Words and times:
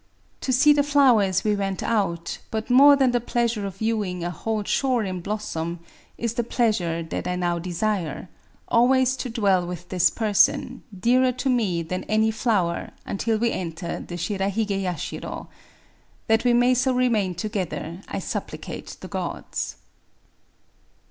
[To 0.41 0.51
see 0.51 0.73
the 0.73 0.81
flowers 0.81 1.43
we 1.43 1.55
went 1.55 1.83
out; 1.83 2.39
but] 2.49 2.71
more 2.71 2.95
than 2.95 3.11
the 3.11 3.19
pleasure 3.21 3.67
of 3.67 3.75
viewing 3.77 4.23
a 4.23 4.31
whole 4.31 4.63
shore 4.63 5.03
in 5.03 5.21
blossom 5.21 5.79
is 6.17 6.33
the 6.33 6.43
pleasure 6.43 7.03
that 7.03 7.27
I 7.27 7.35
now 7.35 7.59
desire^— 7.59 8.27
always 8.77 9.15
to 9.17 9.29
dwell 9.29 9.67
with 9.67 9.89
this 9.89 10.09
person^ 10.09 10.79
dtarer 10.99 11.37
to 11.37 11.51
me 11.51 11.83
than 11.83 12.05
any 12.05 12.31
flower^ 12.31 12.89
until 13.05 13.37
we 13.37 13.51
enter 13.51 13.99
the 13.99 14.15
Shirahige 14.15 14.81
Tashiro. 14.85 15.49
That 16.25 16.45
we 16.45 16.53
may 16.53 16.73
so 16.73 16.93
remain 16.95 17.35
together 17.35 17.99
^ 18.01 18.03
I 18.07 18.17
supplicate 18.17 18.97
the 19.01 19.07
Gods! 19.07 19.75